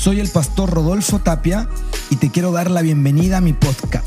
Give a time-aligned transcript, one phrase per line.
[0.00, 1.68] Soy el pastor Rodolfo Tapia
[2.08, 4.06] y te quiero dar la bienvenida a mi podcast,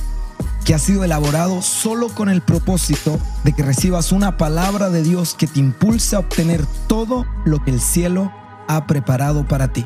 [0.66, 5.36] que ha sido elaborado solo con el propósito de que recibas una palabra de Dios
[5.36, 8.32] que te impulse a obtener todo lo que el cielo
[8.68, 9.86] ha preparado para ti.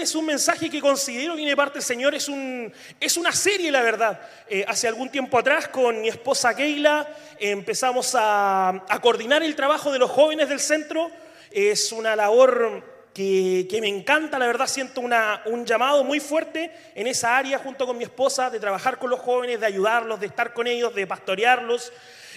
[0.00, 2.14] Ustedes un mensaje que considero viene de parte del Señor.
[2.14, 4.18] Es, un, es una serie, la verdad.
[4.48, 7.06] Eh, hace algún tiempo atrás, con mi esposa Keila,
[7.38, 11.10] empezamos a, a, coordinar el trabajo de los jóvenes del centro.
[11.50, 14.66] Es una labor que, que me encanta, la verdad.
[14.66, 18.98] Siento una, un llamado muy fuerte en esa área, junto con mi esposa, de trabajar
[18.98, 21.92] con los jóvenes, de ayudarlos, de estar con ellos, de pastorearlos.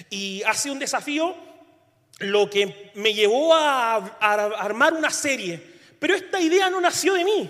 [0.10, 1.34] Y ha sido un desafío
[2.20, 5.72] lo que me llevó a, a armar una serie
[6.04, 7.50] pero esta idea no nació de mí.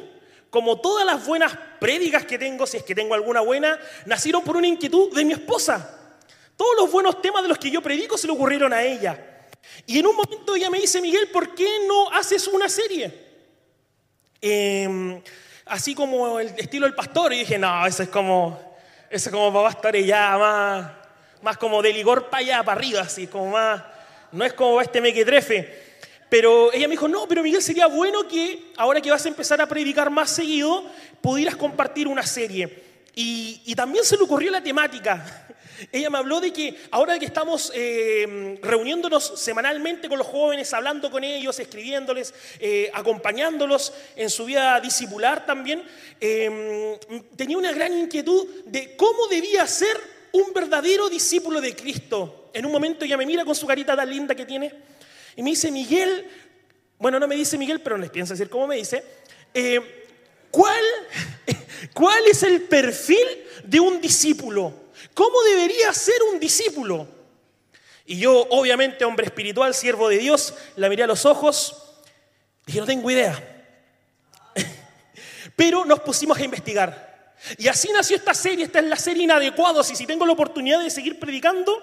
[0.53, 4.55] Como todas las buenas prédicas que tengo, si es que tengo alguna buena, nacieron por
[4.55, 5.99] una inquietud de mi esposa.
[6.55, 9.47] Todos los buenos temas de los que yo predico se le ocurrieron a ella.
[9.87, 13.11] Y en un momento ella me dice, Miguel, ¿por qué no haces una serie?
[14.39, 15.23] Eh,
[15.65, 17.33] así como el estilo del pastor.
[17.33, 18.77] Y dije, no, eso es como,
[19.09, 20.91] eso es como para pastor ya más,
[21.41, 23.81] más como de ligor para allá, para arriba, así, como más,
[24.31, 25.82] no es como este mequetrefe.
[26.33, 29.61] Pero ella me dijo, no, pero Miguel, sería bueno que ahora que vas a empezar
[29.61, 30.83] a predicar más seguido,
[31.21, 32.81] pudieras compartir una serie.
[33.13, 35.47] Y, también se le ocurrió la temática.
[35.91, 41.11] Ella me habló de que ahora que estamos eh, reuniéndonos semanalmente con los jóvenes, hablando
[41.11, 45.83] con ellos, escribiéndoles, eh, acompañándolos en su vida discipular también,
[46.19, 46.97] eh,
[47.35, 52.49] tenía una gran inquietud de cómo debía ser un verdadero discípulo de Cristo.
[52.55, 54.92] En un momento ella me mira con su carita tan linda que tiene
[55.35, 56.29] y me dice, Miguel,
[56.99, 59.03] bueno, no me dice Miguel, pero les pienso decir cómo me dice,
[59.53, 60.07] eh,
[60.51, 60.83] ¿cuál,
[61.93, 63.27] ¿cuál es el perfil
[63.63, 64.73] de un discípulo?
[65.13, 67.07] ¿Cómo debería ser un discípulo?
[68.05, 71.75] Y yo, obviamente, hombre espiritual, siervo de Dios, la miré a los ojos,
[72.65, 73.65] dije, no tengo idea.
[75.55, 77.33] Pero nos pusimos a investigar.
[77.57, 80.81] Y así nació esta serie, esta es la serie Inadecuados, y si tengo la oportunidad
[80.81, 81.81] de seguir predicando,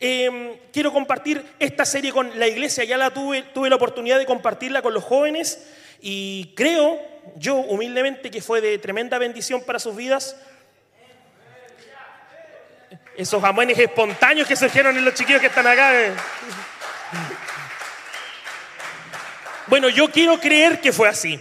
[0.00, 4.26] eh, quiero compartir esta serie con la iglesia, ya la tuve, tuve la oportunidad de
[4.26, 5.66] compartirla con los jóvenes
[6.00, 7.00] y creo
[7.36, 10.36] yo humildemente que fue de tremenda bendición para sus vidas.
[13.16, 16.04] Esos jamones espontáneos que surgieron en los chiquillos que están acá.
[16.04, 16.12] Eh.
[19.68, 21.40] Bueno, yo quiero creer que fue así.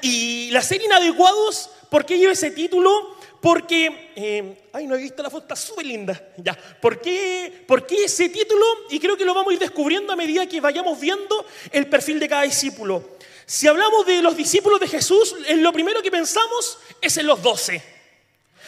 [0.00, 3.17] Y la serie Inadecuados, ¿por qué lleva ese título?
[3.40, 6.32] Porque, eh, ay, no he visto la foto, está súper linda.
[6.36, 8.64] Ya, ¿por qué, ¿por qué ese título?
[8.90, 12.18] Y creo que lo vamos a ir descubriendo a medida que vayamos viendo el perfil
[12.18, 13.16] de cada discípulo.
[13.46, 17.82] Si hablamos de los discípulos de Jesús, lo primero que pensamos es en los doce.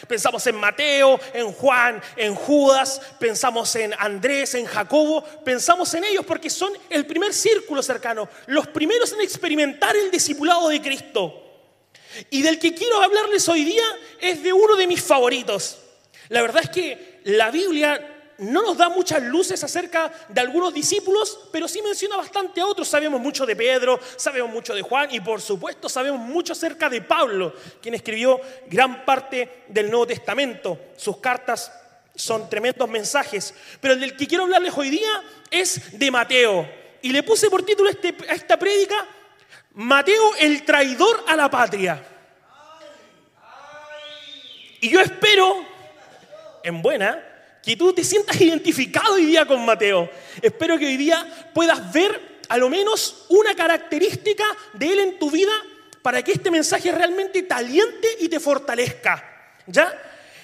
[0.09, 6.25] Pensamos en Mateo, en Juan, en Judas, pensamos en Andrés, en Jacobo, pensamos en ellos
[6.25, 11.50] porque son el primer círculo cercano, los primeros en experimentar el discipulado de Cristo.
[12.31, 13.85] Y del que quiero hablarles hoy día
[14.21, 15.79] es de uno de mis favoritos.
[16.29, 21.39] La verdad es que la Biblia no nos da muchas luces acerca de algunos discípulos,
[21.53, 22.89] pero sí menciona bastante a otros.
[22.89, 27.03] Sabemos mucho de Pedro, sabemos mucho de Juan y por supuesto sabemos mucho acerca de
[27.03, 30.79] Pablo, quien escribió gran parte del Nuevo Testamento.
[30.97, 31.71] Sus cartas
[32.15, 36.67] son tremendos mensajes, pero el del que quiero hablarles hoy día es de Mateo.
[37.03, 39.07] Y le puse por título este, a esta prédica
[39.75, 42.03] Mateo el traidor a la patria.
[44.81, 45.65] Y yo espero,
[46.63, 47.23] en buena,
[47.63, 50.11] que tú te sientas identificado hoy día con Mateo.
[50.41, 55.31] Espero que hoy día puedas ver a lo menos una característica de él en tu
[55.31, 55.53] vida
[56.03, 59.53] para que este mensaje realmente te aliente y te fortalezca.
[59.67, 59.93] ¿Ya?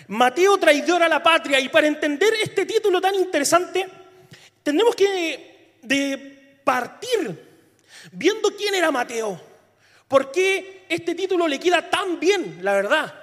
[0.08, 1.58] Mateo traidor a la patria.
[1.58, 3.88] Y para entender este título tan interesante,
[4.62, 7.55] tenemos que partir
[8.12, 9.40] viendo quién era Mateo.
[10.08, 13.14] ¿Por qué este título le queda tan bien, la verdad?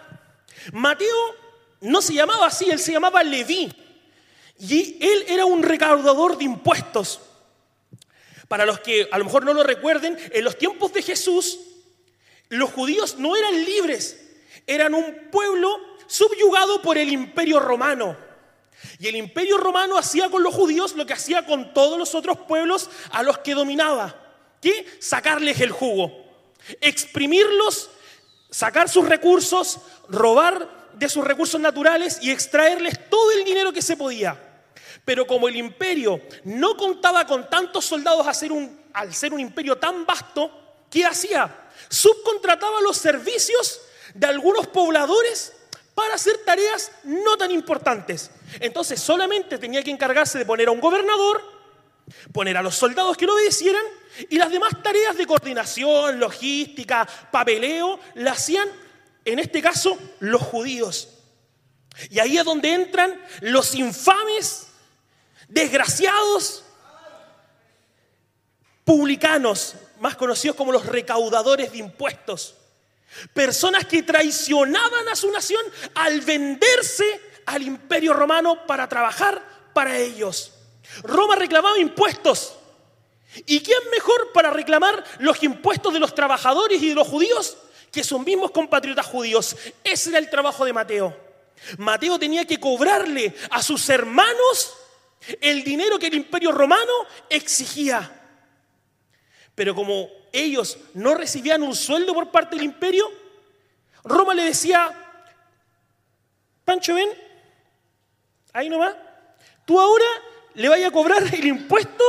[0.72, 1.35] Mateo
[1.81, 3.72] no se llamaba así, él se llamaba Leví.
[4.59, 7.22] Y él era un recaudador de impuestos.
[8.47, 11.59] Para los que a lo mejor no lo recuerden, en los tiempos de Jesús,
[12.49, 14.20] los judíos no eran libres,
[14.67, 15.75] eran un pueblo
[16.08, 18.16] subyugado por el imperio romano.
[18.99, 22.37] Y el imperio romano hacía con los judíos lo que hacía con todos los otros
[22.40, 24.22] pueblos a los que dominaba.
[24.63, 24.87] ¿Qué?
[24.99, 26.09] Sacarles el jugo,
[26.79, 27.89] exprimirlos,
[28.49, 33.97] sacar sus recursos, robar de sus recursos naturales y extraerles todo el dinero que se
[33.97, 34.39] podía.
[35.03, 40.49] Pero como el imperio no contaba con tantos soldados al ser un imperio tan vasto,
[40.89, 41.69] ¿qué hacía?
[41.89, 43.81] Subcontrataba los servicios
[44.13, 45.51] de algunos pobladores
[45.93, 48.31] para hacer tareas no tan importantes.
[48.61, 51.53] Entonces solamente tenía que encargarse de poner a un gobernador
[52.32, 53.84] poner a los soldados que lo obedecieran
[54.29, 58.70] y las demás tareas de coordinación, logística, papeleo, las hacían,
[59.26, 61.09] en este caso, los judíos.
[62.09, 64.67] Y ahí es donde entran los infames,
[65.47, 66.64] desgraciados,
[68.84, 72.56] publicanos, más conocidos como los recaudadores de impuestos.
[73.34, 75.61] Personas que traicionaban a su nación
[75.96, 77.06] al venderse
[77.46, 79.41] al imperio romano para trabajar
[79.73, 80.52] para ellos.
[81.03, 82.56] Roma reclamaba impuestos.
[83.46, 87.58] ¿Y quién mejor para reclamar los impuestos de los trabajadores y de los judíos
[87.91, 89.56] que sus mismos compatriotas judíos?
[89.84, 91.18] Ese era el trabajo de Mateo.
[91.78, 94.74] Mateo tenía que cobrarle a sus hermanos
[95.41, 96.91] el dinero que el imperio romano
[97.30, 98.20] exigía.
[99.56, 103.09] Pero como ellos no recibían un sueldo por parte del imperio,
[104.03, 104.91] Roma le decía,
[106.66, 107.09] Pancho, ven,
[108.52, 108.96] ahí nomás,
[109.66, 110.06] tú ahora
[110.55, 112.03] le vayas a cobrar el impuesto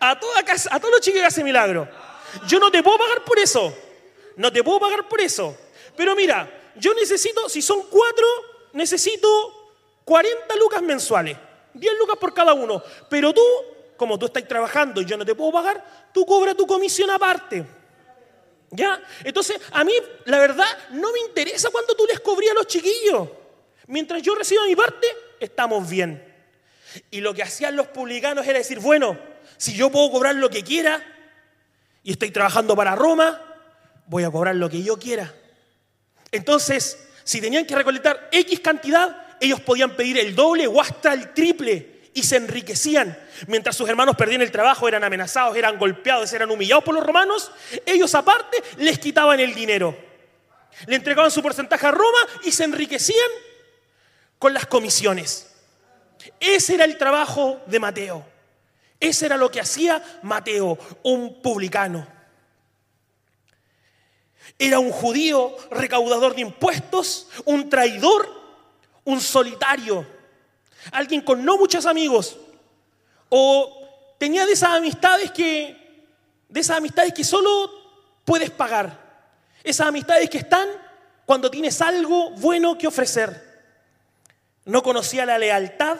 [0.00, 1.88] a, toda casa, a todos los chicos que hacen milagro.
[2.46, 3.74] Yo no te puedo pagar por eso,
[4.36, 5.56] no te puedo pagar por eso.
[5.96, 8.26] Pero mira, yo necesito, si son cuatro,
[8.72, 9.72] necesito
[10.04, 11.36] 40 lucas mensuales,
[11.74, 12.82] 10 lucas por cada uno.
[13.08, 13.42] Pero tú
[13.96, 17.66] como tú estás trabajando y yo no te puedo pagar, tú cobras tu comisión aparte.
[18.70, 19.00] ¿Ya?
[19.24, 19.92] Entonces, a mí,
[20.24, 23.28] la verdad, no me interesa cuánto tú les cobrías a los chiquillos.
[23.86, 25.06] Mientras yo reciba mi parte,
[25.40, 26.25] estamos bien.
[27.10, 29.18] Y lo que hacían los publicanos era decir, bueno,
[29.56, 31.02] si yo puedo cobrar lo que quiera
[32.02, 33.40] y estoy trabajando para Roma,
[34.06, 35.32] voy a cobrar lo que yo quiera.
[36.30, 41.32] Entonces, si tenían que recolectar X cantidad, ellos podían pedir el doble o hasta el
[41.32, 43.18] triple y se enriquecían.
[43.46, 47.50] Mientras sus hermanos perdían el trabajo, eran amenazados, eran golpeados, eran humillados por los romanos,
[47.84, 49.96] ellos aparte les quitaban el dinero.
[50.86, 53.30] Le entregaban su porcentaje a Roma y se enriquecían
[54.38, 55.55] con las comisiones.
[56.40, 58.24] Ese era el trabajo de Mateo.
[58.98, 62.06] Ese era lo que hacía Mateo, un publicano.
[64.58, 68.28] Era un judío recaudador de impuestos, un traidor,
[69.04, 70.06] un solitario
[70.92, 72.36] alguien con no muchos amigos,
[73.28, 76.04] o tenía de esas amistades que,
[76.54, 77.70] esas amistades que solo
[78.24, 79.04] puedes pagar,
[79.62, 80.68] esas amistades que están
[81.24, 83.44] cuando tienes algo bueno que ofrecer.
[84.64, 85.96] No conocía la lealtad,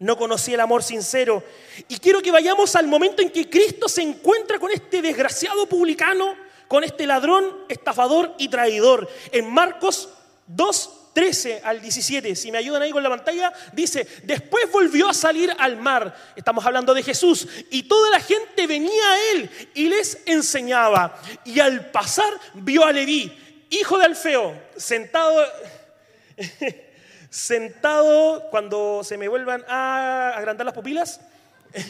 [0.00, 1.44] no conocía el amor sincero.
[1.88, 6.34] Y quiero que vayamos al momento en que Cristo se encuentra con este desgraciado publicano,
[6.66, 9.08] con este ladrón, estafador y traidor.
[9.30, 10.08] En Marcos
[10.48, 15.14] 2, 13 al 17, si me ayudan ahí con la pantalla, dice, después volvió a
[15.14, 19.88] salir al mar, estamos hablando de Jesús, y toda la gente venía a él y
[19.88, 21.20] les enseñaba.
[21.44, 25.44] Y al pasar vio a Leví, hijo de Alfeo, sentado,
[27.30, 31.20] sentado cuando se me vuelvan a agrandar las pupilas.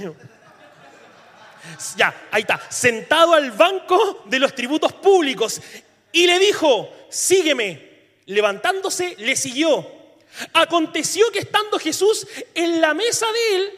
[1.96, 5.60] ya, ahí está, sentado al banco de los tributos públicos
[6.12, 7.90] y le dijo, sígueme
[8.26, 9.86] levantándose, le siguió.
[10.52, 13.72] Aconteció que estando Jesús en la mesa de él,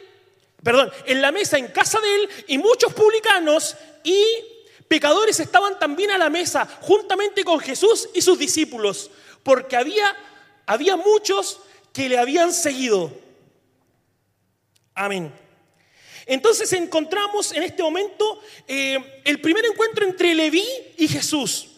[0.63, 4.23] perdón, en la mesa en casa de él, y muchos publicanos y
[4.87, 9.09] pecadores estaban también a la mesa, juntamente con Jesús y sus discípulos,
[9.41, 10.15] porque había,
[10.65, 11.59] había muchos
[11.91, 13.11] que le habían seguido.
[14.95, 15.33] Amén.
[16.25, 20.65] Entonces encontramos en este momento eh, el primer encuentro entre Leví
[20.97, 21.69] y Jesús.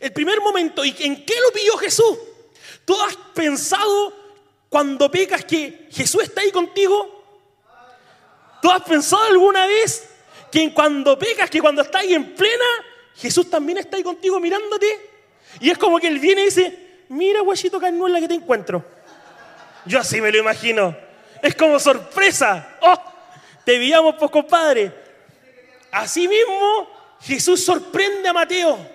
[0.00, 2.18] El primer momento, ¿y en qué lo pidió Jesús?
[2.84, 4.14] ¿Tú has pensado
[4.68, 7.22] cuando pecas que Jesús está ahí contigo?
[8.62, 10.08] ¿Tú has pensado alguna vez
[10.50, 12.64] que cuando pecas, que cuando estás ahí en plena,
[13.16, 15.10] Jesús también está ahí contigo mirándote?
[15.60, 18.84] Y es como que Él viene y dice, mira guachito en la que te encuentro.
[19.86, 20.96] Yo así me lo imagino.
[21.42, 22.76] Es como sorpresa.
[22.80, 22.98] ¡Oh!
[23.64, 24.92] Te veíamos, pues compadre.
[25.90, 26.88] Así mismo,
[27.20, 28.94] Jesús sorprende a Mateo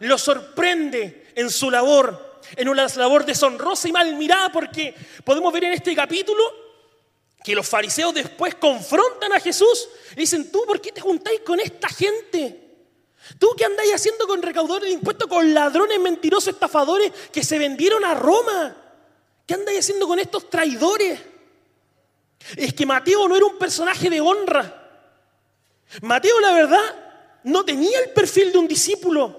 [0.00, 4.94] lo sorprende en su labor, en una labor deshonrosa y mal mirada, porque
[5.24, 6.42] podemos ver en este capítulo
[7.42, 11.60] que los fariseos después confrontan a Jesús y dicen, tú, ¿por qué te juntáis con
[11.60, 12.69] esta gente?
[13.38, 18.04] ¿Tú qué andáis haciendo con recaudadores de impuestos, con ladrones, mentirosos, estafadores que se vendieron
[18.04, 18.76] a Roma?
[19.46, 21.20] ¿Qué andáis haciendo con estos traidores?
[22.56, 24.76] Es que Mateo no era un personaje de honra.
[26.02, 27.10] Mateo, la verdad,
[27.44, 29.38] no tenía el perfil de un discípulo.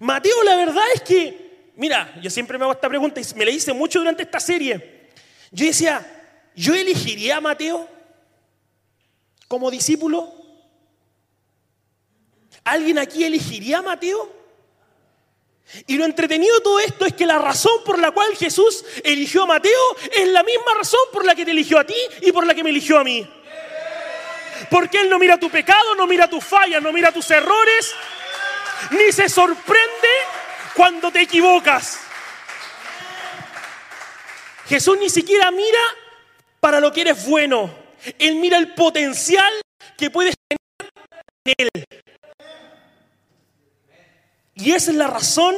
[0.00, 3.50] Mateo, la verdad es que, mira, yo siempre me hago esta pregunta y me la
[3.50, 5.08] hice mucho durante esta serie.
[5.50, 7.88] Yo decía, ¿yo elegiría a Mateo
[9.48, 9.70] como
[15.86, 19.44] Y lo entretenido de todo esto es que la razón por la cual Jesús eligió
[19.44, 22.46] a Mateo es la misma razón por la que te eligió a ti y por
[22.46, 23.28] la que me eligió a mí.
[24.68, 27.94] Porque Él no mira tu pecado, no mira tus fallas, no mira tus errores,
[28.90, 30.08] ni se sorprende
[30.74, 32.00] cuando te equivocas.
[34.68, 35.80] Jesús ni siquiera mira
[36.60, 37.74] para lo que eres bueno.
[38.18, 39.52] Él mira el potencial
[39.96, 40.58] que puedes tener
[41.44, 41.84] en Él.
[44.60, 45.54] Y esa es la razón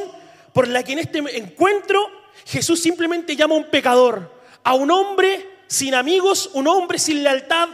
[0.53, 2.09] por la que en este encuentro
[2.45, 4.31] Jesús simplemente llama a un pecador,
[4.63, 7.69] a un hombre sin amigos, un hombre sin lealtad,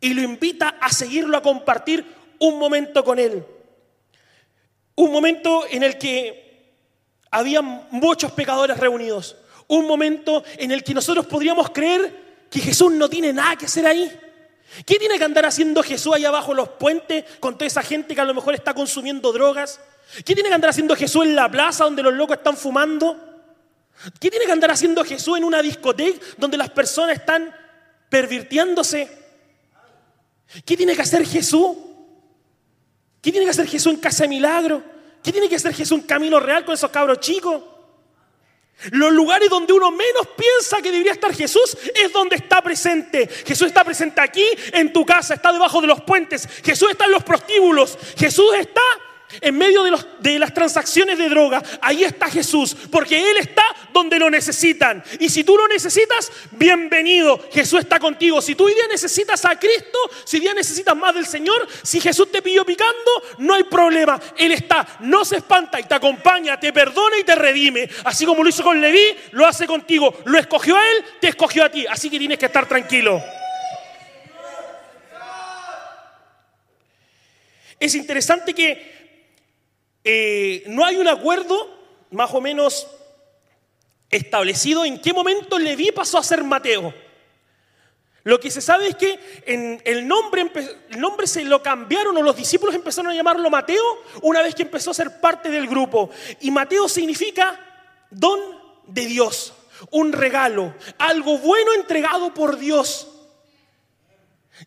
[0.00, 2.04] y lo invita a seguirlo, a compartir
[2.38, 3.44] un momento con él.
[4.96, 6.42] Un momento en el que
[7.30, 9.36] había muchos pecadores reunidos.
[9.68, 13.86] Un momento en el que nosotros podríamos creer que Jesús no tiene nada que hacer
[13.86, 14.10] ahí.
[14.84, 18.14] ¿Qué tiene que andar haciendo Jesús ahí abajo en los puentes con toda esa gente
[18.14, 19.80] que a lo mejor está consumiendo drogas?
[20.24, 23.32] ¿Qué tiene que andar haciendo Jesús en la plaza donde los locos están fumando?
[24.20, 27.54] ¿Qué tiene que andar haciendo Jesús en una discoteca donde las personas están
[28.08, 29.10] pervirtiéndose?
[30.64, 31.76] ¿Qué tiene que hacer Jesús?
[33.22, 34.82] ¿Qué tiene que hacer Jesús en Casa de Milagro?
[35.22, 37.62] ¿Qué tiene que hacer Jesús en Camino Real con esos cabros chicos?
[38.90, 43.28] Los lugares donde uno menos piensa que debería estar Jesús es donde está presente.
[43.28, 46.48] Jesús está presente aquí, en tu casa, está debajo de los puentes.
[46.64, 47.96] Jesús está en los prostíbulos.
[48.16, 48.82] Jesús está
[49.40, 54.30] en medio de, las transacciones de droga, ahí está Jesús, porque Él está donde lo
[54.30, 55.02] necesitan.
[55.18, 58.42] Y si tú lo necesitas, bienvenido, Jesús está contigo.
[58.42, 62.00] Si tú hoy día necesitas a Cristo, si hoy día necesitas más del Señor, si
[62.00, 64.20] Jesús te pilló picando, no hay problema.
[64.36, 67.88] Él está, no se espanta y te acompaña, te perdona y te redime.
[68.04, 70.14] Así como lo hizo con Leví, lo hace contigo.
[70.24, 71.86] Lo escogió a Él, te escogió a ti.
[71.86, 73.22] Así que tienes que estar tranquilo.
[77.82, 79.01] Es interesante que
[80.04, 81.68] eh, no hay un acuerdo
[82.10, 82.86] más o menos
[84.10, 86.92] establecido en qué momento Leví pasó a ser Mateo.
[88.24, 90.48] Lo que se sabe es que en el, nombre,
[90.90, 93.82] el nombre se lo cambiaron o los discípulos empezaron a llamarlo Mateo
[94.22, 96.10] una vez que empezó a ser parte del grupo.
[96.40, 97.58] Y Mateo significa
[98.10, 98.38] don
[98.86, 99.54] de Dios,
[99.90, 103.08] un regalo, algo bueno entregado por Dios.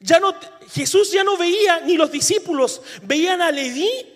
[0.02, 0.36] Ya no,
[0.74, 4.15] Jesús ya no veía, ni los discípulos veían a Leví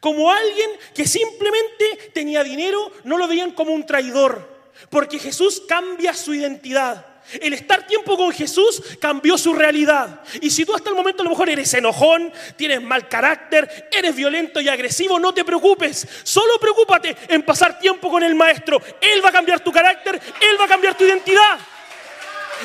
[0.00, 4.48] como alguien que simplemente tenía dinero, no lo veían como un traidor,
[4.90, 7.06] porque Jesús cambia su identidad.
[7.40, 10.22] El estar tiempo con Jesús cambió su realidad.
[10.40, 14.14] Y si tú hasta el momento a lo mejor eres enojón, tienes mal carácter, eres
[14.14, 16.06] violento y agresivo, no te preocupes.
[16.24, 18.82] Solo preocúpate en pasar tiempo con el Maestro.
[19.00, 21.58] Él va a cambiar tu carácter, Él va a cambiar tu identidad.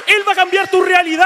[0.05, 1.25] Él va a cambiar tu realidad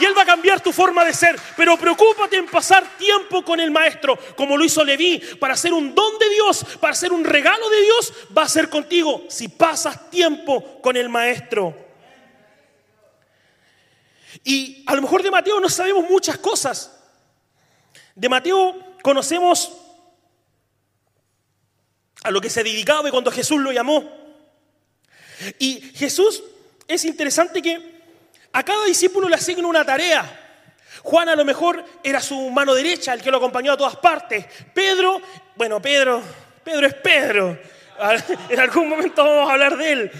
[0.00, 1.38] y Él va a cambiar tu forma de ser.
[1.56, 5.94] Pero preocúpate en pasar tiempo con el Maestro, como lo hizo Leví, para ser un
[5.94, 10.10] don de Dios, para ser un regalo de Dios, va a ser contigo si pasas
[10.10, 11.74] tiempo con el Maestro.
[14.44, 16.94] Y a lo mejor de Mateo no sabemos muchas cosas.
[18.14, 19.72] De Mateo conocemos
[22.22, 24.10] a lo que se dedicaba cuando Jesús lo llamó.
[25.58, 26.42] Y Jesús
[26.86, 27.97] es interesante que
[28.52, 30.46] a cada discípulo le asigna una tarea.
[31.02, 34.44] Juan a lo mejor era su mano derecha, el que lo acompañó a todas partes.
[34.74, 35.20] Pedro,
[35.56, 36.22] bueno, Pedro,
[36.64, 37.58] Pedro es Pedro.
[38.48, 40.12] En algún momento vamos a hablar de él.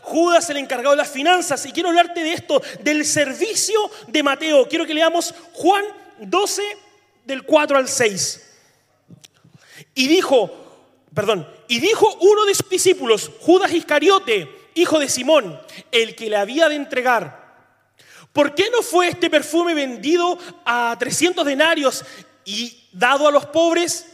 [0.00, 1.64] Judas el encargado de las finanzas.
[1.66, 3.78] Y quiero hablarte de esto, del servicio
[4.08, 4.68] de Mateo.
[4.68, 5.84] Quiero que leamos Juan
[6.18, 6.62] 12,
[7.24, 8.40] del 4 al 6.
[9.94, 10.50] Y dijo,
[11.14, 16.36] perdón, y dijo uno de sus discípulos, Judas Iscariote, hijo de Simón, el que le
[16.36, 17.44] había de entregar.
[18.32, 22.04] ¿Por qué no fue este perfume vendido a 300 denarios
[22.44, 24.06] y dado a los pobres?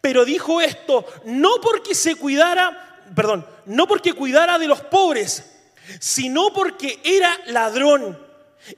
[0.00, 5.50] Pero dijo esto no porque se cuidara, perdón, no porque cuidara de los pobres,
[5.98, 8.18] sino porque era ladrón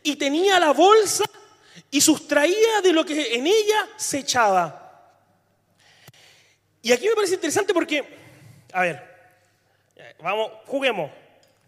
[0.02, 1.24] y tenía la bolsa
[1.90, 4.82] y sustraía de lo que en ella se echaba.
[6.82, 8.02] Y aquí me parece interesante porque,
[8.72, 9.02] a ver,
[10.20, 11.10] vamos, juguemos.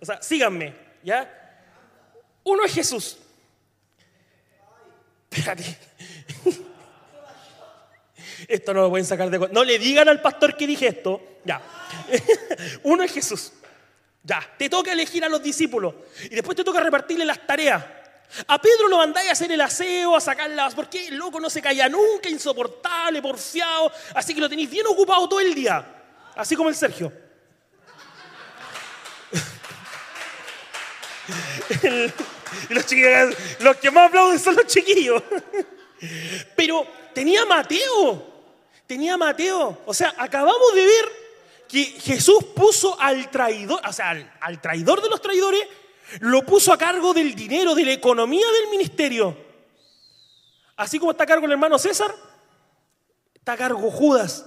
[0.00, 1.34] O sea, síganme, ¿ya?
[2.44, 3.18] Uno es Jesús.
[5.30, 5.78] Espérate.
[8.48, 11.20] Esto no lo pueden sacar de No le digan al pastor que dije esto.
[11.44, 11.60] Ya.
[12.84, 13.52] Uno es Jesús.
[14.22, 14.40] Ya.
[14.56, 15.94] Te toca elegir a los discípulos.
[16.24, 17.84] Y después te toca repartirle las tareas.
[18.46, 20.74] A Pedro lo mandáis a hacer el aseo, a sacar las.
[20.74, 23.92] Porque el loco no se calla nunca, insoportable, porfiado.
[24.14, 25.84] Así que lo tenéis bien ocupado todo el día.
[26.36, 27.12] Así como el Sergio.
[32.70, 35.22] los chiquillos, los que más aplauden son los chiquillos.
[36.56, 38.26] Pero tenía Mateo,
[38.86, 39.82] tenía Mateo.
[39.86, 41.12] O sea, acabamos de ver
[41.68, 45.62] que Jesús puso al traidor, o sea, al, al traidor de los traidores,
[46.20, 49.36] lo puso a cargo del dinero, de la economía del ministerio.
[50.76, 52.14] Así como está a cargo el hermano César,
[53.34, 54.46] está a cargo Judas.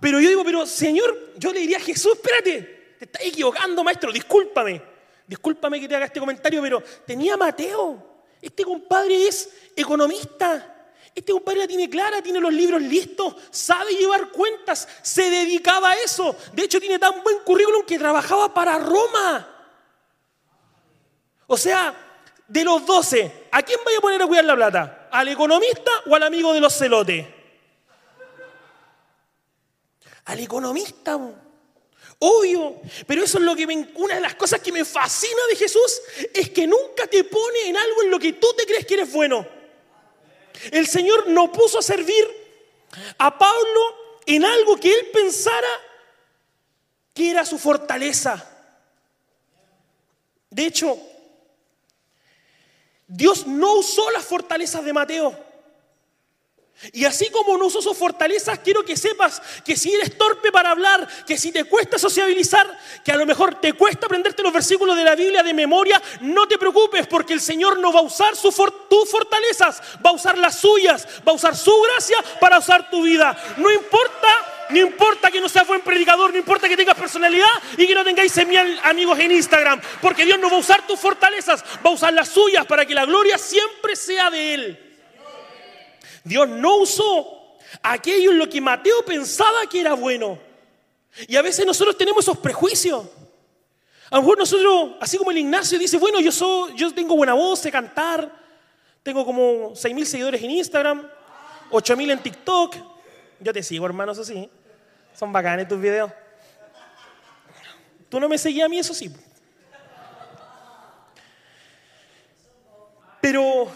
[0.00, 4.12] Pero yo digo, pero Señor, yo le diría a Jesús, espérate, te estás equivocando, maestro,
[4.12, 4.89] discúlpame.
[5.30, 8.24] Discúlpame que te haga este comentario, pero tenía Mateo.
[8.42, 10.90] Este compadre es economista.
[11.14, 15.94] Este compadre la tiene clara, tiene los libros listos, sabe llevar cuentas, se dedicaba a
[15.94, 16.34] eso.
[16.52, 19.68] De hecho, tiene tan buen currículum que trabajaba para Roma.
[21.46, 21.94] O sea,
[22.48, 25.08] de los doce, ¿a quién vaya a poner a cuidar la plata?
[25.12, 27.24] ¿Al economista o al amigo de los celotes?
[30.24, 31.20] Al economista.
[32.22, 35.56] Obvio, pero eso es lo que me, una de las cosas que me fascina de
[35.56, 36.02] Jesús
[36.34, 39.10] es que nunca te pone en algo en lo que tú te crees que eres
[39.10, 39.46] bueno.
[40.70, 42.28] El Señor no puso a servir
[43.16, 43.80] a Pablo
[44.26, 45.68] en algo que él pensara
[47.14, 48.46] que era su fortaleza.
[50.50, 50.98] De hecho,
[53.06, 55.49] Dios no usó las fortalezas de Mateo.
[56.92, 60.70] Y así como no uso sus fortalezas, quiero que sepas que si eres torpe para
[60.70, 64.96] hablar, que si te cuesta sociabilizar, que a lo mejor te cuesta aprenderte los versículos
[64.96, 68.32] de la Biblia de memoria, no te preocupes porque el Señor no va a usar
[68.34, 73.02] tus fortalezas, va a usar las suyas, va a usar su gracia para usar tu
[73.02, 73.36] vida.
[73.58, 77.46] No importa, no importa que no seas buen predicador, no importa que tengas personalidad
[77.76, 80.98] y que no tengáis mil amigos en Instagram, porque Dios no va a usar tus
[80.98, 84.89] fortalezas, va a usar las suyas para que la gloria siempre sea de Él.
[86.24, 90.38] Dios no usó aquello en lo que Mateo pensaba que era bueno.
[91.26, 93.06] Y a veces nosotros tenemos esos prejuicios.
[94.10, 97.34] A lo mejor nosotros, así como el Ignacio dice, bueno, yo, soy, yo tengo buena
[97.34, 98.30] voz, sé cantar,
[99.02, 101.08] tengo como 6.000 seguidores en Instagram,
[101.70, 102.76] 8.000 en TikTok.
[103.38, 104.50] Yo te sigo, hermanos, así.
[105.14, 106.10] Son bacanes tus videos.
[108.08, 109.10] Tú no me seguías a mí, eso sí.
[113.20, 113.70] Pero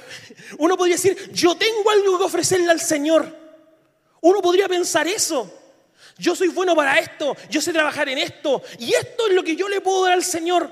[0.59, 3.37] uno podría decir, yo tengo algo que ofrecerle al Señor.
[4.21, 5.61] Uno podría pensar eso.
[6.17, 9.57] Yo soy bueno para esto, yo sé trabajar en esto, y esto es lo que
[9.57, 10.71] yo le puedo dar al Señor.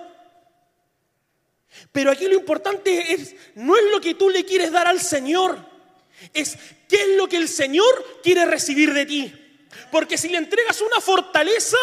[1.90, 5.58] Pero aquí lo importante es, no es lo que tú le quieres dar al Señor,
[6.32, 6.56] es
[6.88, 9.34] qué es lo que el Señor quiere recibir de ti.
[9.90, 11.78] Porque si le entregas una fortaleza,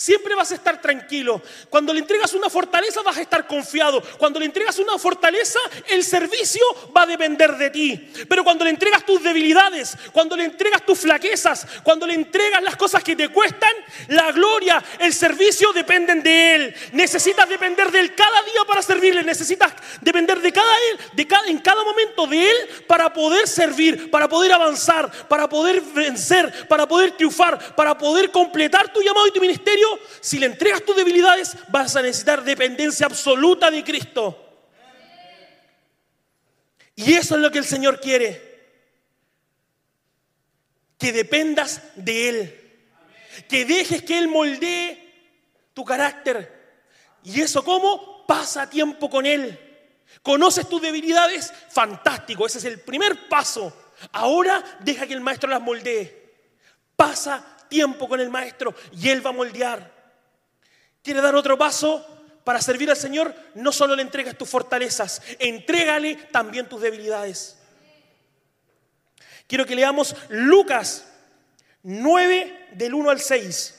[0.00, 1.42] Siempre vas a estar tranquilo.
[1.68, 4.00] Cuando le entregas una fortaleza vas a estar confiado.
[4.16, 5.58] Cuando le entregas una fortaleza,
[5.90, 6.64] el servicio
[6.96, 8.10] va a depender de ti.
[8.26, 12.76] Pero cuando le entregas tus debilidades, cuando le entregas tus flaquezas, cuando le entregas las
[12.76, 13.74] cosas que te cuestan,
[14.08, 16.74] la gloria, el servicio dependen de Él.
[16.92, 19.22] Necesitas depender de Él cada día para servirle.
[19.22, 24.30] Necesitas depender de cada Él, de en cada momento de Él para poder servir, para
[24.30, 29.42] poder avanzar, para poder vencer, para poder triunfar, para poder completar tu llamado y tu
[29.42, 29.89] ministerio
[30.20, 34.46] si le entregas tus debilidades, vas a necesitar dependencia absoluta de Cristo.
[36.94, 38.50] Y eso es lo que el Señor quiere.
[40.98, 42.80] Que dependas de Él.
[43.48, 45.10] Que dejes que Él moldee
[45.72, 46.60] tu carácter.
[47.24, 48.26] ¿Y eso cómo?
[48.26, 49.58] Pasa tiempo con Él.
[50.22, 51.52] ¿Conoces tus debilidades?
[51.70, 53.92] Fantástico, ese es el primer paso.
[54.12, 56.20] Ahora deja que el maestro las moldee.
[56.96, 59.90] Pasa tiempo con el maestro y él va a moldear.
[61.02, 62.06] ¿Quiere dar otro paso
[62.44, 63.34] para servir al Señor?
[63.54, 67.56] No solo le entregas tus fortalezas, entrégale también tus debilidades.
[69.46, 71.06] Quiero que leamos Lucas
[71.82, 73.76] 9 del 1 al 6.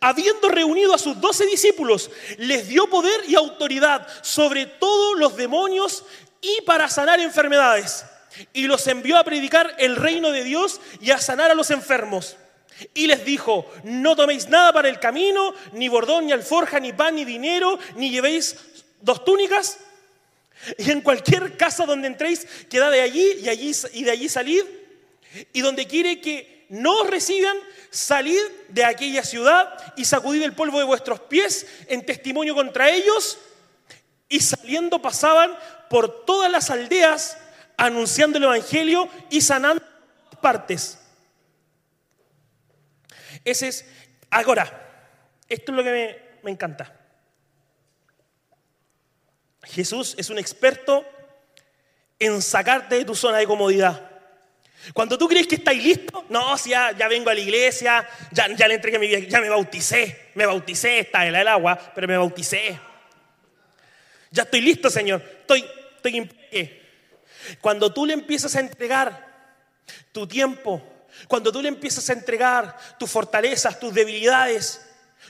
[0.00, 6.04] Habiendo reunido a sus doce discípulos, les dio poder y autoridad sobre todos los demonios
[6.40, 8.04] y para sanar enfermedades
[8.52, 12.36] y los envió a predicar el reino de Dios y a sanar a los enfermos.
[12.94, 17.16] Y les dijo, no toméis nada para el camino, ni bordón, ni alforja, ni pan,
[17.16, 18.56] ni dinero, ni llevéis
[19.00, 19.78] dos túnicas.
[20.76, 24.62] Y en cualquier casa donde entréis, quedad de allí y, allí y de allí salid.
[25.52, 27.56] Y donde quiere que no os reciban,
[27.90, 33.38] salid de aquella ciudad y sacudid el polvo de vuestros pies en testimonio contra ellos.
[34.28, 35.56] Y saliendo pasaban
[35.90, 37.38] por todas las aldeas
[37.78, 39.82] anunciando el Evangelio y sanando
[40.42, 40.98] partes.
[43.44, 43.86] Ese es,
[44.28, 45.14] ahora,
[45.48, 46.94] esto es lo que me, me encanta.
[49.62, 51.04] Jesús es un experto
[52.18, 54.04] en sacarte de tu zona de comodidad.
[54.92, 58.48] Cuando tú crees que estáis listo, no, si ya, ya, vengo a la iglesia, ya,
[58.54, 62.08] ya le entregué mi vida, ya me bauticé, me bauticé, está en el agua, pero
[62.08, 62.78] me bauticé.
[64.30, 65.64] Ya estoy listo, Señor, estoy,
[65.96, 66.30] estoy
[67.60, 69.26] Cuando tú le empiezas a entregar
[70.12, 70.82] tu tiempo,
[71.26, 74.84] cuando tú le empiezas a entregar tus fortalezas, tus debilidades,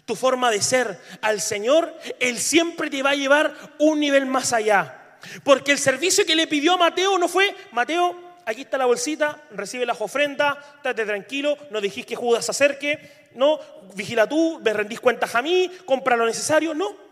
[0.04, 4.52] tu forma de ser al Señor, Él siempre te va a llevar un nivel más
[4.52, 5.18] allá.
[5.44, 9.42] Porque el servicio que le pidió a Mateo no fue, Mateo, aquí está la bolsita,
[9.50, 13.58] recibe las ofrendas, estate tranquilo, no dijiste que Judas se acerque, no,
[13.94, 17.07] vigila tú, me rendís cuentas a mí, compra lo necesario, no.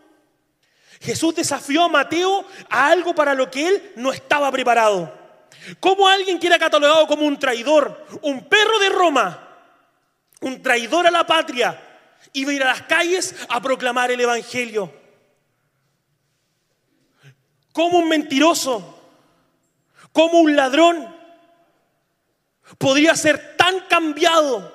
[0.99, 5.13] Jesús desafió a Mateo a algo para lo que él no estaba preparado.
[5.79, 9.47] ¿Cómo alguien que era catalogado como un traidor, un perro de Roma,
[10.41, 11.81] un traidor a la patria,
[12.33, 14.91] iba a ir a las calles a proclamar el Evangelio?
[17.73, 19.01] ¿Cómo un mentiroso,
[20.11, 21.15] como un ladrón,
[22.77, 24.73] podría ser tan cambiado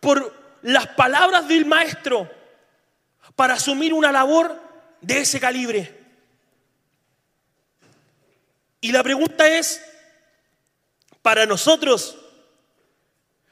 [0.00, 0.32] por
[0.62, 2.30] las palabras del maestro
[3.34, 4.63] para asumir una labor
[5.06, 6.02] de ese calibre.
[8.80, 9.82] Y la pregunta es,
[11.22, 12.16] para nosotros,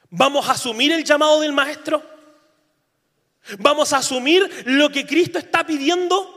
[0.09, 2.03] ¿vamos a asumir el llamado del maestro?
[3.59, 6.29] ¿Vamos a asumir lo que Cristo está pidiendo?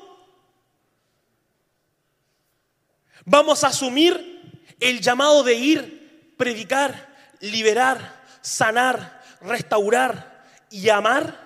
[3.25, 11.46] ¿Vamos a asumir el llamado de ir, predicar, liberar, sanar, restaurar y amar?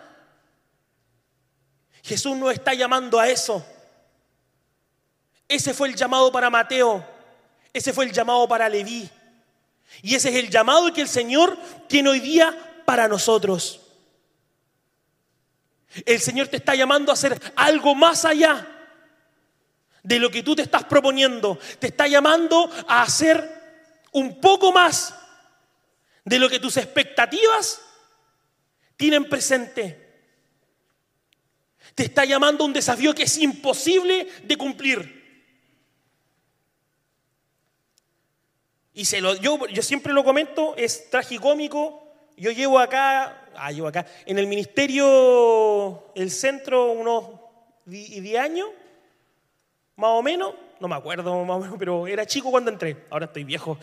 [2.10, 3.64] Jesús no está llamando a eso.
[5.46, 7.06] Ese fue el llamado para Mateo.
[7.72, 9.08] Ese fue el llamado para Leví.
[10.02, 13.80] Y ese es el llamado que el Señor tiene hoy día para nosotros.
[16.04, 18.66] El Señor te está llamando a hacer algo más allá
[20.02, 21.60] de lo que tú te estás proponiendo.
[21.78, 25.14] Te está llamando a hacer un poco más
[26.24, 27.80] de lo que tus expectativas
[28.96, 29.99] tienen presente.
[31.94, 35.20] Te está llamando a un desafío que es imposible de cumplir.
[38.92, 42.06] Y se lo, yo, siempre lo comento, es tragicómico.
[42.36, 47.30] Yo llevo acá, ah, llevo acá, en el ministerio, el centro, unos
[47.86, 48.68] 10 años,
[49.96, 53.04] más o menos, no me acuerdo más o menos, pero era chico cuando entré.
[53.10, 53.78] Ahora estoy viejo,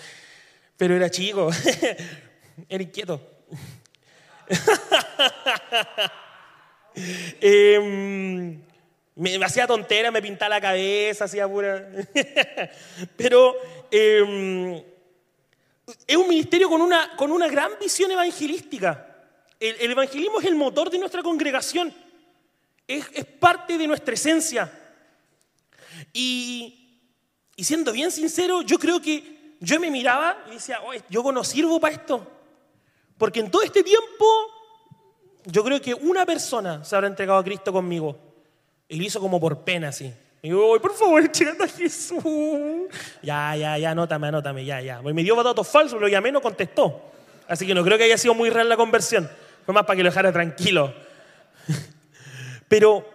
[0.76, 1.50] pero era chico,
[2.70, 3.22] era inquieto.
[7.40, 8.60] Em,
[9.16, 11.90] me, hacía tontera, me pintaba la cabeza, hacía pura.
[13.18, 13.56] Pero
[13.92, 14.82] em,
[16.08, 19.04] es un ministerio con una, con una gran visión evangelística.
[19.60, 21.94] El, evangelismo es el motor de nuestra congregación,
[22.88, 23.06] es,
[23.40, 24.72] parte de nuestra esencia.
[26.14, 27.00] Y,
[27.56, 30.80] y, siendo bien sincero, yo creo que yo me miraba y decía,
[31.10, 32.32] yo no sirvo para esto.
[33.18, 34.26] Porque en todo este tiempo
[35.50, 38.18] yo creo que una persona se habrá entregado a Cristo conmigo.
[38.90, 40.14] Y lo hizo como por pena, así.
[40.42, 42.22] Y yo, por favor, chingando a Jesús.
[43.22, 45.02] Ya, ya, ya, anótame, anótame, ya, ya.
[45.02, 47.02] Me dio datos falsos, lo llamé, no contestó.
[47.48, 49.30] Así que no creo que haya sido muy real la conversión.
[49.66, 50.94] Fue más para que lo dejara tranquilo.
[52.68, 53.10] Pero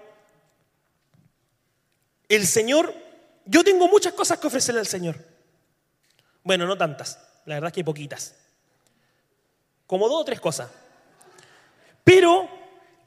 [2.28, 2.94] el Señor,
[3.44, 5.16] yo tengo muchas cosas que ofrecerle al Señor.
[6.42, 7.18] Bueno, no tantas.
[7.44, 8.36] La verdad es que hay poquitas.
[9.86, 10.70] Como dos o tres cosas.
[12.04, 12.48] Pero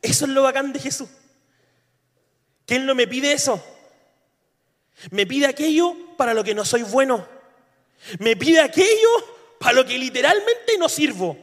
[0.02, 1.10] eso es lo bacán de Jesús.
[2.66, 3.64] Que Él no me pide eso.
[5.12, 7.28] Me pide aquello para lo que no soy bueno.
[8.20, 9.10] Me pide aquello
[9.60, 11.38] para lo que literalmente no sirvo.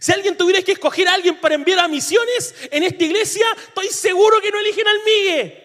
[0.00, 3.88] Si alguien tuviera que escoger a alguien para enviar a misiones en esta iglesia, estoy
[3.88, 5.62] seguro que no eligen al Migue.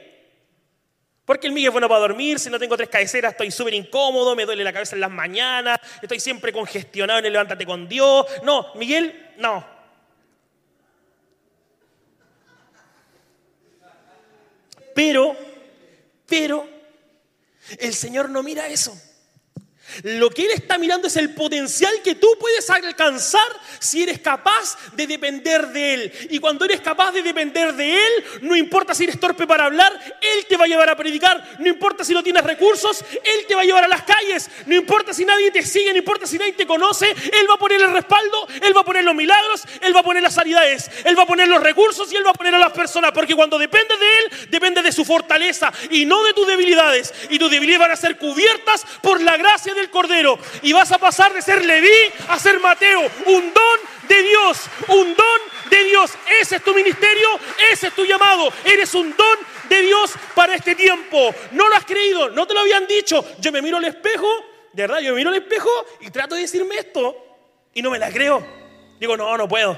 [1.24, 4.36] Porque el Migue es bueno para dormir, si no tengo tres cabeceras estoy súper incómodo,
[4.36, 8.26] me duele la cabeza en las mañanas, estoy siempre congestionado en el levántate con Dios.
[8.44, 9.77] No, Miguel, no.
[14.98, 15.38] Pero,
[16.26, 16.68] pero,
[17.78, 19.00] el Señor no mira eso.
[20.04, 23.48] Lo que Él está mirando es el potencial que tú puedes alcanzar
[23.80, 26.14] si eres capaz de depender de Él.
[26.30, 30.18] Y cuando eres capaz de depender de Él, no importa si eres torpe para hablar,
[30.22, 31.58] Él te va a llevar a predicar.
[31.60, 34.50] No importa si no tienes recursos, Él te va a llevar a las calles.
[34.66, 37.58] No importa si nadie te sigue, no importa si nadie te conoce, Él va a
[37.58, 40.90] poner el respaldo, Él va a poner los milagros, Él va a poner las sanidades,
[41.04, 43.12] Él va a poner los recursos y Él va a poner a las personas.
[43.12, 47.14] Porque cuando depende de Él, depende de su fortaleza y no de tus debilidades.
[47.30, 50.38] Y tus debilidades van a ser cubiertas por la gracia del Cordero.
[50.62, 51.90] Y vas a pasar de ser Leví
[52.28, 53.02] a ser Mateo.
[53.26, 56.12] Un don de Dios, un don de Dios.
[56.42, 57.28] Ese es tu ministerio,
[57.72, 58.52] ese es tu llamado.
[58.64, 59.38] Eres un don
[59.70, 61.34] de Dios para este tiempo.
[61.52, 63.24] No lo has creído, no te lo habían dicho.
[63.40, 64.28] Yo me miro al espejo,
[64.74, 65.70] de verdad, yo me miro al espejo
[66.02, 67.16] y trato de decirme esto
[67.74, 68.46] y no me la creo.
[69.00, 69.78] Digo, no, no puedo.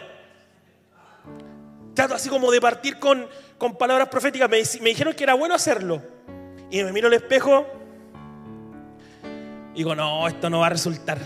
[1.94, 4.50] Trato así como de partir con, con palabras proféticas.
[4.50, 6.02] Me, me dijeron que era bueno hacerlo.
[6.72, 7.79] Y me miro al espejo
[9.74, 11.20] Digo, no, esto no va a resultar.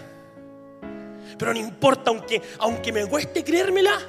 [1.38, 3.99] Pero no importa, aunque, aunque me cueste creérmela,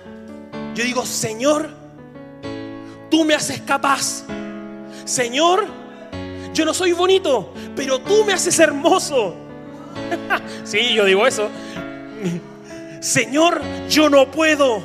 [0.74, 1.68] yo digo, Señor,
[3.10, 4.24] tú me haces capaz.
[5.04, 5.66] Señor,
[6.52, 9.34] yo no soy bonito, pero tú me haces hermoso.
[10.64, 11.48] sí, yo digo eso.
[13.00, 14.82] Señor, yo no puedo,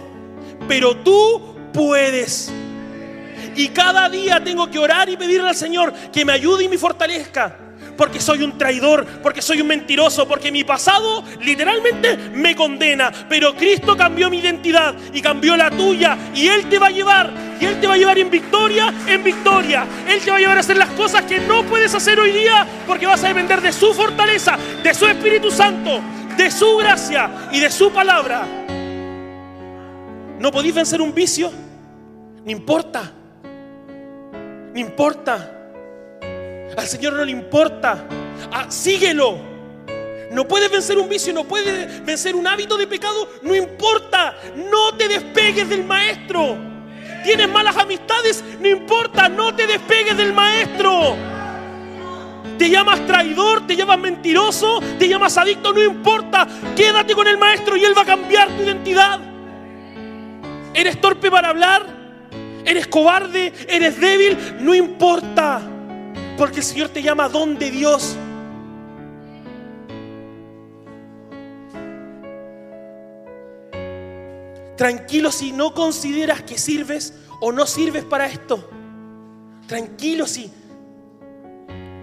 [0.68, 2.52] pero tú puedes.
[3.56, 6.78] Y cada día tengo que orar y pedirle al Señor que me ayude y me
[6.78, 7.69] fortalezca
[8.00, 13.12] porque soy un traidor, porque soy un mentiroso, porque mi pasado literalmente me condena.
[13.28, 16.18] Pero Cristo cambió mi identidad y cambió la tuya.
[16.34, 19.22] Y Él te va a llevar, y Él te va a llevar en victoria, en
[19.22, 19.86] victoria.
[20.08, 22.66] Él te va a llevar a hacer las cosas que no puedes hacer hoy día
[22.88, 26.00] porque vas a depender de su fortaleza, de su Espíritu Santo,
[26.38, 28.48] de su gracia y de su palabra.
[30.40, 31.52] ¿No podéis vencer un vicio?
[32.46, 33.12] No importa.
[34.74, 35.59] No importa.
[36.80, 38.06] Al Señor no le importa.
[38.54, 39.38] Ah, síguelo.
[40.32, 43.28] No puedes vencer un vicio, no puedes vencer un hábito de pecado.
[43.42, 44.38] No importa.
[44.56, 46.58] No te despegues del maestro.
[47.26, 49.28] Tienes malas amistades, no importa.
[49.28, 51.18] No te despegues del maestro.
[52.58, 56.48] Te llamas traidor, te llamas mentiroso, te llamas adicto, no importa.
[56.78, 59.20] Quédate con el maestro y él va a cambiar tu identidad.
[60.74, 61.86] ¿Eres torpe para hablar?
[62.63, 63.52] ¿Eres cobarde?
[63.68, 64.38] ¿Eres débil?
[64.62, 65.62] No importa.
[66.39, 68.15] Porque el Señor te llama don de Dios.
[74.78, 78.69] Tranquilo si no consideras que sirves o no sirves para esto.
[79.67, 80.49] Tranquilo si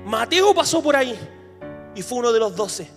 [0.04, 1.18] Mateo pasó por ahí
[1.94, 2.90] y fue uno de los doce.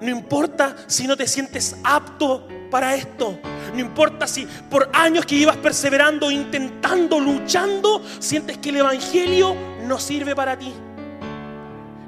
[0.00, 3.38] No importa si no te sientes apto para esto.
[3.72, 9.56] No importa si por años que llevas perseverando, intentando, luchando, sientes que el Evangelio
[9.86, 10.72] no sirve para ti.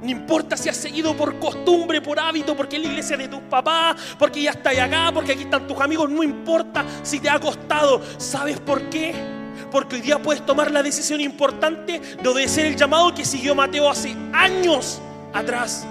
[0.03, 3.41] No importa si has seguido por costumbre, por hábito, porque es la iglesia de tus
[3.41, 6.11] papás, porque ya estás acá, porque aquí están tus amigos.
[6.11, 8.03] No importa si te ha costado.
[8.19, 9.15] ¿Sabes por qué?
[9.71, 13.89] Porque hoy día puedes tomar la decisión importante de obedecer el llamado que siguió Mateo
[13.89, 15.01] hace años
[15.33, 15.87] atrás.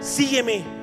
[0.00, 0.82] Sígueme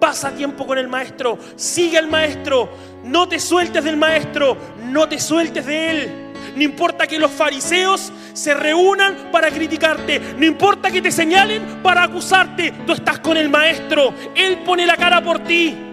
[0.00, 2.70] Pasa tiempo con el maestro, sigue al maestro,
[3.04, 6.26] no te sueltes del maestro, no te sueltes de él.
[6.56, 12.02] No importa que los fariseos se reúnan para criticarte, no importa que te señalen para
[12.02, 15.89] acusarte, tú estás con el maestro, él pone la cara por ti.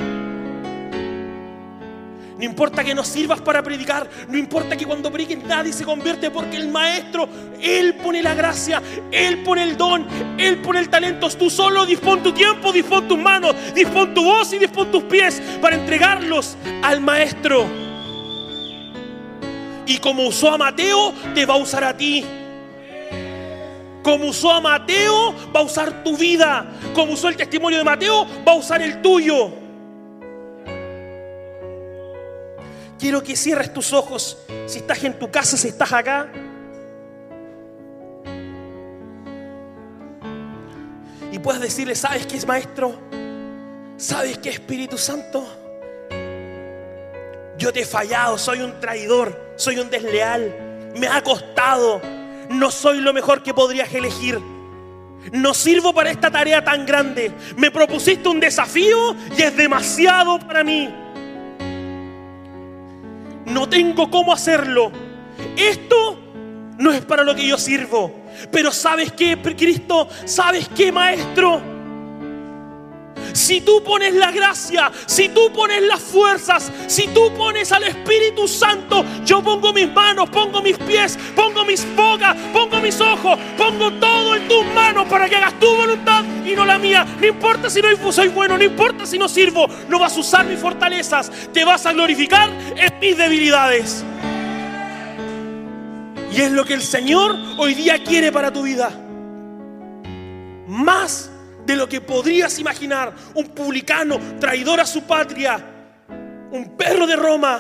[2.38, 4.08] No importa que no sirvas para predicar.
[4.30, 7.28] No importa que cuando prediques nadie se convierte porque el maestro,
[7.60, 10.06] Él pone la gracia, Él pone el don,
[10.38, 11.30] Él pone el talento.
[11.32, 15.41] Tú solo dispón tu tiempo, dispón tus manos, dispón tu voz y dispón tus pies
[15.62, 17.65] para entregarlos al maestro.
[19.88, 22.23] Y como usó a Mateo, te va a usar a ti.
[24.04, 26.65] Como usó a Mateo, va a usar tu vida.
[26.93, 29.66] Como usó el testimonio de Mateo, va a usar el tuyo.
[32.99, 36.31] Quiero que cierres tus ojos si estás en tu casa, si estás acá.
[41.31, 42.95] Y puedes decirle, ¿sabes qué es maestro?
[43.97, 45.45] ¿Sabes qué es Espíritu Santo?
[47.57, 52.01] Yo te he fallado, soy un traidor, soy un desleal, me ha costado,
[52.49, 54.39] no soy lo mejor que podrías elegir.
[55.31, 57.31] No sirvo para esta tarea tan grande.
[57.57, 60.93] Me propusiste un desafío y es demasiado para mí
[63.47, 64.91] no tengo cómo hacerlo.
[65.55, 66.19] Esto
[66.77, 68.13] no es para lo que yo sirvo.
[68.51, 70.07] Pero ¿sabes qué, Cristo?
[70.25, 71.62] ¿Sabes qué, Maestro?
[73.33, 78.47] Si tú pones la gracia, si tú pones las fuerzas, si tú pones al Espíritu
[78.47, 83.91] Santo, yo pongo mis manos, pongo mis pies, pongo mis bocas, pongo mis ojos, pongo
[83.93, 87.05] todo en tus manos para que hagas tu voluntad y no la mía.
[87.19, 90.45] No importa si no soy bueno, no importa si no sirvo, no vas a usar
[90.45, 94.03] mis fortalezas, te vas a glorificar en mis debilidades.
[96.31, 98.91] Y es lo que el Señor hoy día quiere para tu vida.
[100.67, 101.31] Más
[101.65, 103.13] de lo que podrías imaginar.
[103.36, 105.63] Un publicano, traidor a su patria,
[106.51, 107.60] un perro de Roma,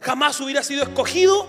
[0.00, 1.48] jamás hubiera sido escogido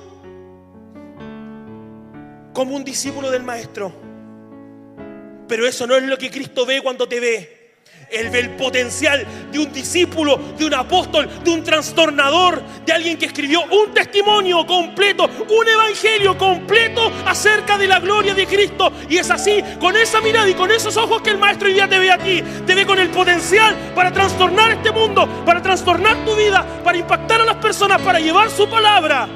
[2.53, 4.08] como un discípulo del Maestro.
[5.49, 7.59] Pero eso no es lo que Cristo ve cuando te ve.
[8.11, 13.17] Él ve el potencial de un discípulo, de un apóstol, de un trastornador, de alguien
[13.17, 18.91] que escribió un testimonio completo, un evangelio completo acerca de la gloria de Cristo.
[19.09, 21.87] Y es así, con esa mirada y con esos ojos que el Maestro hoy día
[21.87, 22.43] te ve a ti.
[22.65, 27.41] Te ve con el potencial para trastornar este mundo, para trastornar tu vida, para impactar
[27.41, 29.27] a las personas, para llevar su palabra.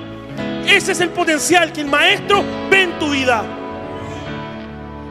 [0.65, 3.62] Ese es el potencial que el Maestro ve en tu vida.